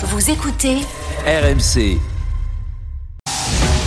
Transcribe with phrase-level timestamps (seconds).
[0.00, 0.76] Vous écoutez
[1.26, 1.98] RMC.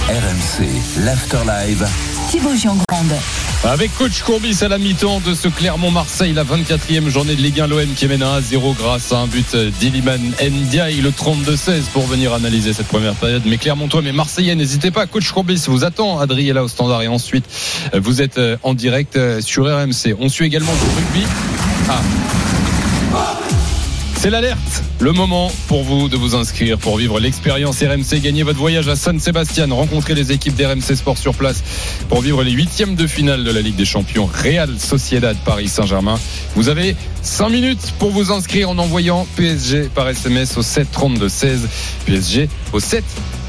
[0.10, 0.68] RMC,
[1.06, 1.88] l'Afterlive.
[2.30, 3.14] Thibaut Giangrande.
[3.64, 7.68] Avec coach Courbis à la mi-temps de ce Clermont-Marseille, la 24e journée de Ligue 1,
[7.68, 12.34] l'OM qui mène à 1-0 grâce à un but d'Iliman Ndiaye, le 32-16 pour venir
[12.34, 13.44] analyser cette première période.
[13.46, 17.46] Mais Clermontois, mais Marseillais, n'hésitez pas, coach Courbis vous attend, Adriella au standard et ensuite
[17.94, 20.14] vous êtes en direct sur RMC.
[20.20, 21.26] On suit également le rugby.
[21.88, 22.02] Ah.
[24.22, 28.60] C'est l'alerte, le moment pour vous de vous inscrire pour vivre l'expérience RMC, gagner votre
[28.60, 31.64] voyage à San Sébastien, rencontrer les équipes d'RMC Sport sur place
[32.08, 36.20] pour vivre les huitièmes de finale de la Ligue des Champions Real Sociedad Paris Saint-Germain.
[36.56, 41.28] Vous avez 5 minutes pour vous inscrire en envoyant PSG par SMS au 7 32
[41.28, 41.68] 16,
[42.06, 43.04] PSG au 7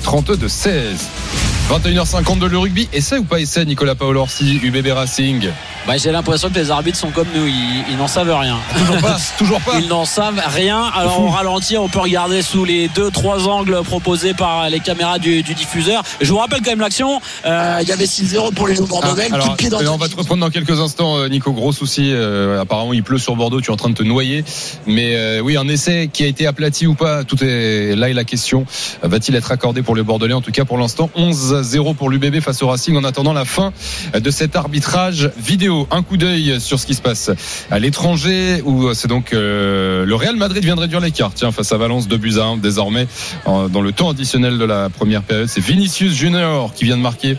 [0.04, 1.51] 32 16.
[1.70, 2.88] 21h50 de le rugby.
[2.92, 5.48] Essai ou pas essai, Nicolas Paolorsi, UBB Racing
[5.86, 8.58] bah, J'ai l'impression que les arbitres sont comme nous, ils, ils n'en savent rien.
[8.78, 9.78] Toujours pas, toujours pas.
[9.78, 10.82] Ils n'en savent rien.
[10.94, 15.18] Alors au ralenti, on peut regarder sous les deux, trois angles proposés par les caméras
[15.18, 16.02] du, du diffuseur.
[16.20, 17.20] Je vous rappelle quand même l'action.
[17.46, 19.28] Euh, il y avait 6-0 pour les Bordelais.
[19.30, 21.52] Ah, alors, dans on va te reprendre dans quelques instants, Nico.
[21.52, 22.10] Gros souci.
[22.12, 23.60] Euh, apparemment, il pleut sur Bordeaux.
[23.60, 24.44] Tu es en train de te noyer.
[24.86, 28.14] Mais euh, oui, un essai qui a été aplati ou pas, tout est là est
[28.14, 28.66] la question.
[29.02, 30.34] Va-t-il être accordé pour les Bordelais?
[30.34, 31.10] En tout cas, pour l'instant,
[31.52, 32.96] 11-0 pour l'UBB face au Racing.
[32.96, 33.72] En attendant la fin
[34.14, 37.30] de cet arbitrage vidéo, un coup d'œil sur ce qui se passe
[37.70, 41.32] à l'étranger, où c'est donc euh, le Real Madrid vient de réduire l'écart.
[41.34, 43.06] Tiens, face à Valence, 2 buts à 1 désormais
[43.46, 45.48] dans le temps additionnel de la première période.
[45.48, 47.36] C'est Vinicius Junior qui vient de marquer.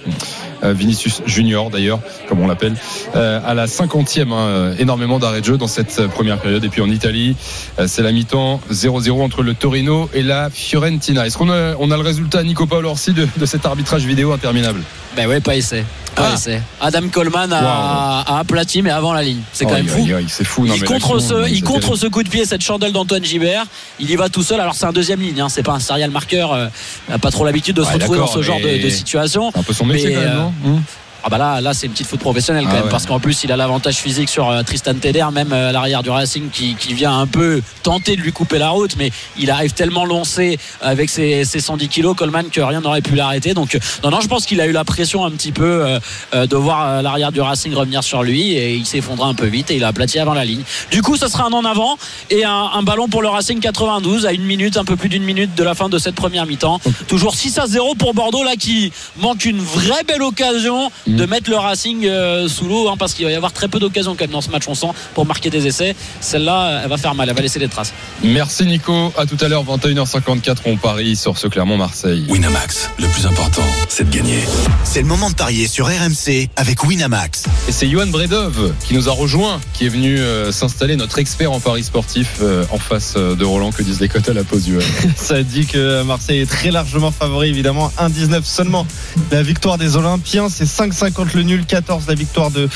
[0.63, 2.75] Euh, Vinicius Junior d'ailleurs, comme on l'appelle,
[3.15, 4.31] euh, à la 50e.
[4.31, 6.63] Hein, énormément d'arrêts de jeu dans cette première période.
[6.63, 7.35] Et puis en Italie,
[7.79, 11.25] euh, c'est la mi-temps 0-0 entre le Torino et la Fiorentina.
[11.25, 14.31] Est-ce qu'on a, on a le résultat, Nico Paolo Orsi, de, de cet arbitrage vidéo
[14.31, 14.81] interminable?
[15.15, 15.83] Ben ouais, pas essai.
[16.15, 16.35] Pas
[16.81, 16.85] Ah.
[16.87, 19.41] Adam Coleman a, a aplati, mais avant la ligne.
[19.51, 20.03] C'est quand même fou.
[20.03, 20.65] aïe, aïe, C'est fou.
[20.65, 23.65] Non, il contre, ce, il contre ce coup de pied, cette chandelle d'Antoine Gibert.
[23.99, 24.59] Il y va tout seul.
[24.59, 25.49] Alors c'est un deuxième ligne, hein.
[25.49, 26.53] c'est pas un serial marqueur.
[26.53, 26.67] euh,
[27.09, 29.51] n'a pas trop l'habitude de se retrouver dans ce genre de, situation.
[29.55, 30.52] Un peu son métier Mais, quand même, euh, non?
[30.61, 30.85] 嗯。
[31.23, 32.89] Ah bah là, là c'est une petite faute professionnelle quand Ah même ouais.
[32.89, 36.03] parce qu'en plus il a l'avantage physique sur euh, Tristan Teder, même euh, à l'arrière
[36.03, 39.49] du Racing qui, qui vient un peu tenter de lui couper la route, mais il
[39.49, 43.53] arrive tellement lancé avec ses, ses 110 kilos Coleman que rien n'aurait pu l'arrêter.
[43.53, 45.85] Donc non non, je pense qu'il a eu la pression un petit peu
[46.33, 49.71] euh, de voir l'arrière du Racing revenir sur lui et il s'effondra un peu vite
[49.71, 50.63] et il a aplati avant la ligne.
[50.91, 51.97] Du coup, ce sera un en avant
[52.29, 55.23] et un, un ballon pour le Racing 92 à une minute, un peu plus d'une
[55.23, 56.81] minute de la fin de cette première mi-temps.
[57.07, 61.49] Toujours 6 à 0 pour Bordeaux là qui manque une vraie belle occasion de mettre
[61.49, 64.23] le Racing euh, sous l'eau hein, parce qu'il va y avoir très peu d'occasions quand
[64.25, 65.95] même dans ce match on sent pour marquer des essais.
[66.21, 67.93] Celle-là, elle va faire mal, elle va laisser des traces.
[68.23, 69.13] Merci Nico.
[69.17, 72.25] À tout à l'heure, 21h54, on parie sur ce Clermont-Marseille.
[72.29, 74.39] Winamax, le plus important, c'est de gagner.
[74.83, 77.43] C'est le moment de parier sur RMC avec Winamax.
[77.67, 81.51] Et c'est Johan Bredov qui nous a rejoint, qui est venu euh, s'installer, notre expert
[81.51, 83.71] en paris sportif, euh, en face de Roland.
[83.71, 84.81] Que disent les cotes à la pause, Johan
[85.15, 87.91] Ça dit que Marseille est très largement favori, évidemment.
[87.99, 88.85] 1,19 seulement.
[89.31, 90.65] La victoire des Olympiens, c'est
[91.09, 92.69] 5,50 le nul, 14 la victoire de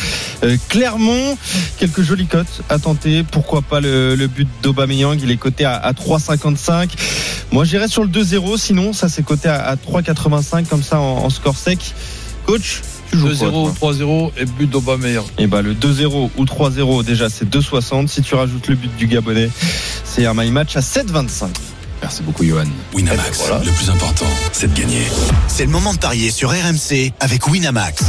[0.43, 1.37] euh, Clermont.
[1.77, 3.23] Quelques jolies cotes à tenter.
[3.23, 5.19] Pourquoi pas le, le but d'Aubameyang?
[5.21, 6.89] Il est coté à, à 3,55.
[7.51, 8.57] Moi, j'irais sur le 2-0.
[8.57, 11.93] Sinon, ça c'est coté à, à 3,85 comme ça en, en score sec.
[12.45, 15.25] Coach, tu joues quoi, toi 3-0 et but d'Aubameyang.
[15.37, 18.07] et bah le 2-0 ou 3-0 déjà c'est 2,60.
[18.07, 19.49] Si tu rajoutes le but du Gabonais,
[20.05, 21.47] c'est un my match à 7,25.
[22.01, 22.65] Merci beaucoup, Johan.
[22.93, 23.63] Winamax, Voilà.
[23.63, 25.07] le plus important, c'est de gagner.
[25.47, 28.03] C'est le moment de parier sur RMC avec Winamax.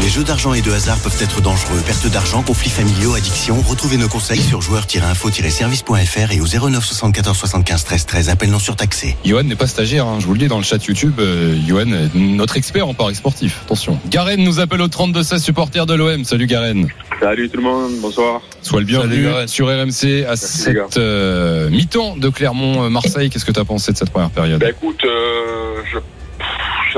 [0.00, 1.80] Les jeux d'argent et de hasard peuvent être dangereux.
[1.84, 3.60] Perte d'argent, conflits familiaux, addiction.
[3.60, 8.28] Retrouvez nos conseils sur joueurs-info-service.fr et au 09 74 75 13 13.
[8.30, 9.16] Appel non surtaxé.
[9.24, 11.14] Johan n'est pas stagiaire, hein, je vous le dis dans le chat YouTube.
[11.18, 13.60] euh, Johan est notre expert en paris sportif.
[13.64, 13.98] Attention.
[14.08, 16.24] Garen nous appelle au 32-16 supporter de l'OM.
[16.24, 16.88] Salut Garen.
[17.20, 18.40] Salut tout le monde, bonsoir.
[18.62, 23.30] Sois le bienvenu Salut, sur RMC à cette euh, mi-temps de Clermont-Marseille.
[23.30, 24.60] Qu'est-ce que tu as pensé de cette première période?
[24.60, 25.98] Bah écoute, euh, je,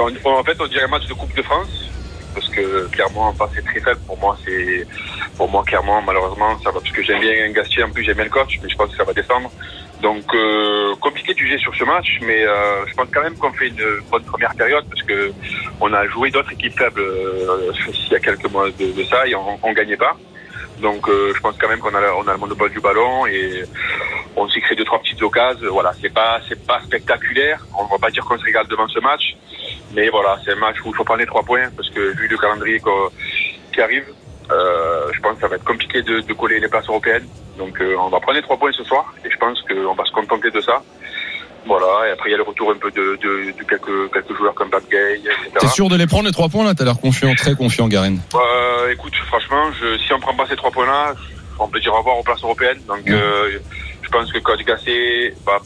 [0.00, 1.89] en fait on dirait match de Coupe de France
[2.34, 4.86] parce que clairement c'est très faible pour moi c'est
[5.36, 8.24] pour moi clairement malheureusement ça va parce que j'aime bien Gastier en plus j'aime bien
[8.24, 9.50] le coach mais je pense que ça va descendre
[10.02, 13.52] donc euh, compliqué de juger sur ce match mais euh, je pense quand même qu'on
[13.52, 15.32] fait une bonne première période parce que
[15.80, 19.26] on a joué d'autres équipes faibles euh, il y a quelques mois de, de ça
[19.26, 20.16] et on, on gagnait pas
[20.80, 23.64] donc euh, je pense quand même qu'on a, on a le monopole du ballon et
[24.36, 25.72] on s'est créé deux trois petites occasions.
[25.72, 27.66] Voilà, c'est pas c'est pas spectaculaire.
[27.78, 29.36] On va pas dire qu'on se régale devant ce match,
[29.92, 32.28] mais voilà, c'est un match où il faut prendre les trois points parce que vu
[32.28, 32.80] le calendrier
[33.72, 34.04] qui arrive,
[34.50, 37.26] euh, je pense que ça va être compliqué de, de coller les places européennes.
[37.58, 40.04] Donc euh, on va prendre les trois points ce soir et je pense qu'on va
[40.04, 40.82] se contenter de ça.
[41.66, 44.34] Voilà, et après il y a le retour un peu de, de, de quelques quelques
[44.36, 45.50] joueurs comme Bad Gay, etc.
[45.60, 46.74] T'es sûr de les prendre les trois points là?
[46.74, 48.18] T'as l'air confiant, très confiant, Garen.
[48.34, 51.14] Euh, écoute, franchement, je, si on prend pas ces trois points-là,
[51.58, 52.80] on peut dire au revoir aux places européennes.
[52.88, 53.58] Donc, euh,
[54.02, 55.58] je pense que Coach Gassé, bah,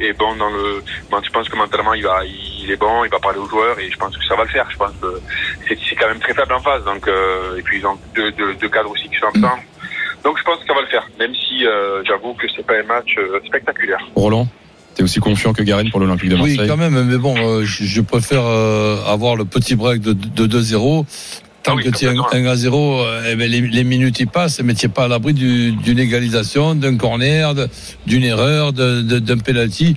[0.00, 0.82] est bon dans le.
[1.10, 3.78] bon, je pense que mentalement il va, il est bon, il va parler aux joueurs
[3.78, 4.66] et je pense que ça va le faire.
[4.70, 5.20] Je pense que
[5.68, 6.84] c'est quand même très faible en face.
[6.84, 9.58] Donc euh, et puis ils ont deux, deux, deux cadres aussi qui sont absents.
[10.24, 12.74] Donc je pense que ça va le faire, même si euh, j'avoue que c'est pas
[12.78, 14.00] un match euh, spectaculaire.
[14.14, 14.46] Roland,
[14.94, 16.68] t'es aussi confiant que Garenne pour l'Olympique de Oui, Marseille?
[16.68, 20.46] quand même, mais bon, euh, je, je préfère euh, avoir le petit break de, de
[20.60, 21.06] 2-0.
[21.62, 22.48] Tant Ah oui, que tu es complètement.
[22.48, 25.04] 1 à 0, euh, eh ben, les, les minutes y passent, mais tu n'es pas
[25.04, 27.54] à l'abri du- d'une égalisation, d'un corner,
[28.06, 29.94] d'une erreur, d'un penalty.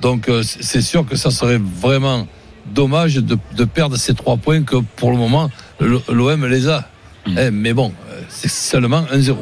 [0.00, 2.26] Donc euh, c'est sûr que ça serait vraiment
[2.74, 5.50] dommage de, de perdre ces trois points que pour le moment
[5.80, 6.88] l'OM les a.
[7.26, 7.38] Mm.
[7.38, 9.36] Eh, mais bon, euh, c'est seulement 1-0.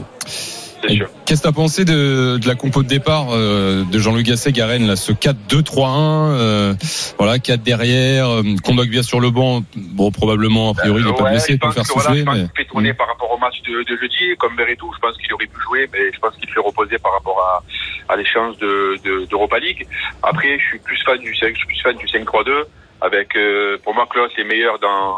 [0.83, 1.09] C'est sûr.
[1.27, 4.87] Qu'est-ce que t'as pensé de, de la compo de départ euh, de Jean-Luc Gasset, Garenne,
[4.87, 6.75] là, ce 4-2-3-1, euh,
[7.19, 11.31] voilà, 4 derrière, euh, Kondogbia sur le banc, bon, probablement, a priori, il n'est pas
[11.31, 12.41] blessé pour faire que voilà, souffler, je pense mais...
[12.43, 15.33] qu'il fait tourner par rapport au match de, de jeudi, comme Veretout, je pense qu'il
[15.35, 18.97] aurait pu jouer, mais je pense qu'il fait reposer par rapport à, à l'échéance de,
[19.05, 19.87] de, d'Europa League.
[20.23, 22.65] Après, je suis plus fan du 5, je suis plus fan du 5-3-2,
[23.03, 25.17] avec, euh, pour moi, Klaus est meilleur dans,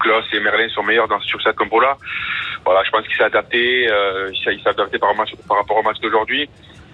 [0.00, 1.96] Klaus et Merlin sont meilleurs dans, sur cette compo-là.
[2.70, 5.08] Voilà, je pense qu'il s'est adapté, euh, il s'est adapté par,
[5.56, 6.48] rapport au match d'aujourd'hui.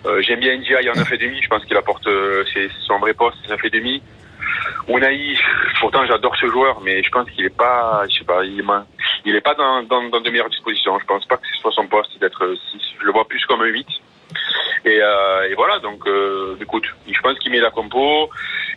[0.06, 2.44] Euh, j'aime bien Ndiaye en 9,5, je pense qu'il apporte, euh,
[2.86, 4.00] son vrai poste, 9,5.
[4.88, 5.36] Unai,
[5.78, 8.64] pourtant j'adore ce joueur, mais je pense qu'il est pas, je sais pas, il,
[9.26, 10.98] il est pas dans, dans, dans de meilleures dispositions.
[10.98, 12.80] Je pense pas que ce soit son poste d'être 6.
[12.98, 13.86] Je le vois plus comme un 8.
[14.86, 14.98] Et,
[15.56, 18.30] voilà, donc euh, écoute, je pense qu'il met la compo.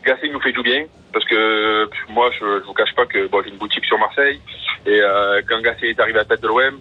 [0.04, 3.50] Gasset nous fait du bien, parce que moi je, je vous cache pas que j'ai
[3.52, 4.42] une boutique sur Marseille,
[4.86, 6.80] et euh, quand Gasset est arrivé à la tête de l'OM,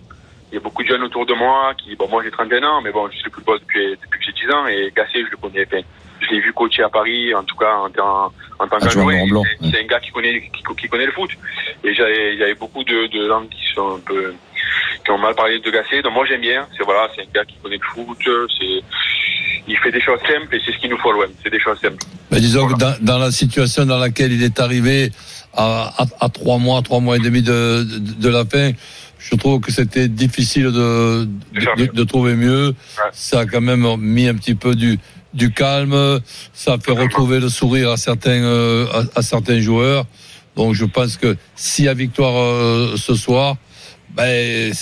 [0.51, 2.81] il y a beaucoup de jeunes autour de moi qui, bon moi j'ai 31 ans,
[2.83, 5.25] mais bon je suis le plus boss depuis, depuis que j'ai 10 ans, et Gasset
[5.25, 5.83] je le connais, enfin,
[6.21, 9.43] je l'ai vu coacher à Paris, en tout cas en, tant- en tant Adjoint qu'adjoint.
[9.71, 11.31] C'est- un gars qui connaît, qui, qui connaît le foot.
[11.85, 14.35] Et il y avait beaucoup de, de gens qui sont un peu,
[15.05, 16.03] qui ont mal parlé de Gasset.
[16.03, 16.67] Donc moi j'aime bien.
[16.77, 18.19] C'est voilà, c'est un gars qui connaît le foot.
[18.59, 18.83] C'est,
[19.69, 21.31] il fait des choses simples et c'est ce qu'il nous faut à l'OM.
[21.43, 22.03] C'est des choses simples.
[22.31, 25.11] Mais disons que dans, dans la situation dans laquelle il est arrivé
[25.55, 28.73] à, à, à trois mois, trois mois et demi de, de, de la fin,
[29.19, 31.29] je trouve que c'était difficile de,
[31.77, 32.75] De de, trouver mieux.
[33.13, 34.99] Ça a quand même mis un petit peu du,
[35.35, 36.21] du calme.
[36.53, 40.05] Ça a fait retrouver le sourire à certains, euh, à, à certains joueurs.
[40.55, 43.57] Donc je pense que s'il y a victoire euh, ce soir,
[44.15, 44.73] ben,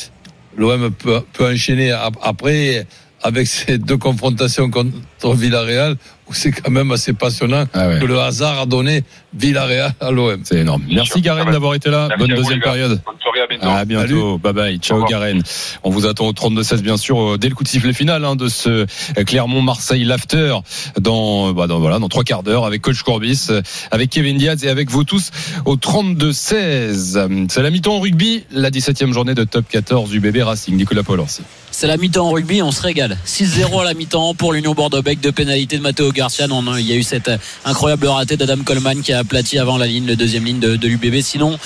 [0.57, 2.87] l'OM peut, peut enchaîner ap- après
[3.23, 4.93] avec ces deux confrontations contre
[5.35, 5.97] Villarreal
[6.29, 7.99] où c'est quand même assez passionnant Ah ouais.
[8.01, 9.03] que le hasard a donné
[9.33, 10.41] Villarreal à l'OM.
[10.45, 10.83] C'est énorme.
[10.91, 11.21] Merci sûr.
[11.21, 11.53] Garenne Ah ouais.
[11.53, 12.09] d'avoir été là.
[12.09, 13.01] Merci Bonne vous, deuxième période.
[13.07, 13.67] Bonne soirée, à bientôt.
[13.69, 14.39] À bientôt.
[14.39, 14.79] Bye bye.
[14.79, 15.05] Ciao.
[15.05, 15.43] Garenne.
[15.85, 18.35] On vous attend au 32-16 bien sûr euh, dès le coup de sifflet final hein,
[18.35, 20.57] de ce euh, Clermont-Marseille l'after
[21.01, 23.63] dans, bah, dans voilà dans trois quarts d'heure avec coach Courbis, euh,
[23.93, 25.31] avec Kevin Diaz et avec vous tous
[25.65, 27.47] au 32-16.
[27.49, 30.77] C'est la mi-temps en rugby, la 17e journée de top 14 du bébé Racing.
[30.77, 31.43] Nicolas Paul aussi.
[31.79, 33.19] C'est la mi-temps en rugby, on se régale.
[33.27, 36.47] 6-0 à la mi-temps pour l'Union Bordeaux-Bègles de pénalité de Matteo Garcia.
[36.79, 37.37] Il y a eu cette euh,
[37.67, 41.21] incroyable raté d'Adam Coleman qui a aplati avant la ligne, le deuxième ligne de, l'UBB.
[41.21, 41.59] Sinon,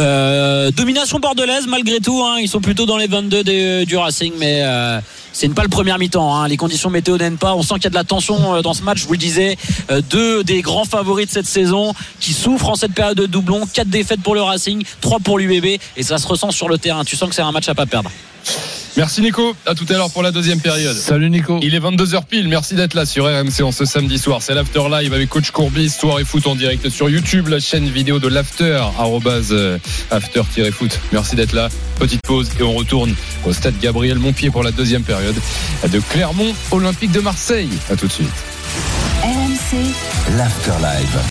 [0.00, 2.24] euh, domination bordelaise malgré tout.
[2.24, 2.38] hein.
[2.40, 5.00] ils sont plutôt dans les 22 des- du Racing, mais euh,
[5.32, 6.34] c'est pas le première mi-temps.
[6.34, 6.48] hein.
[6.48, 7.54] Les conditions météo n'aident pas.
[7.54, 9.02] On sent qu'il y a de la tension euh, dans ce match.
[9.02, 9.56] Je vous le disais,
[9.92, 13.64] euh, deux des grands favoris de cette saison qui souffrent en cette période de doublon.
[13.72, 17.04] Quatre défaites pour le Racing, trois pour l'UBB, et ça se ressent sur le terrain.
[17.04, 18.10] Tu sens que c'est un match à pas perdre.
[18.96, 19.56] Merci Nico.
[19.66, 20.94] À tout à l'heure pour la deuxième période.
[20.96, 21.58] Salut Nico.
[21.62, 22.48] Il est 22h pile.
[22.48, 24.42] Merci d'être là sur RMC en ce samedi soir.
[24.42, 27.88] C'est l'After Live avec Coach Courbis, Soir et Foot en direct sur YouTube, la chaîne
[27.88, 29.78] vidéo de l'After, arrobase, euh,
[30.10, 31.00] after-foot.
[31.12, 31.68] Merci d'être là.
[31.98, 33.14] Petite pause et on retourne
[33.46, 35.36] au stade Gabriel Montpied pour la deuxième période
[35.90, 37.70] de Clermont Olympique de Marseille.
[37.90, 38.28] À tout de suite.
[39.22, 41.20] RMC, L'After Live.